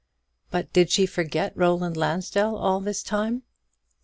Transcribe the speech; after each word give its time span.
But 0.49 0.73
did 0.73 0.89
she 0.89 1.05
forget 1.05 1.53
Roland 1.55 1.95
Lansdell 1.95 2.55
all 2.57 2.79
this 2.81 3.03
time? 3.03 3.43